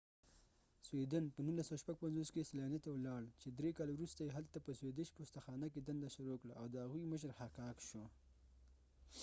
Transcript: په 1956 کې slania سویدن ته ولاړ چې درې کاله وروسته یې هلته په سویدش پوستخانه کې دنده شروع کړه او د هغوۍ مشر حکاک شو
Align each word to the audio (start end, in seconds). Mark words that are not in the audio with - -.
په 0.83 0.89
1956 0.97 1.37
کې 2.33 2.47
slania 2.49 2.79
سویدن 2.79 2.85
ته 2.85 2.89
ولاړ 2.91 3.21
چې 3.41 3.47
درې 3.59 3.69
کاله 3.77 3.91
وروسته 3.93 4.19
یې 4.23 4.35
هلته 4.37 4.57
په 4.65 4.71
سویدش 4.79 5.09
پوستخانه 5.17 5.67
کې 5.73 5.79
دنده 5.81 6.09
شروع 6.15 6.37
کړه 6.41 6.53
او 6.59 6.65
د 6.71 6.75
هغوۍ 6.83 7.03
مشر 7.11 7.31
حکاک 7.39 7.77
شو 7.89 8.03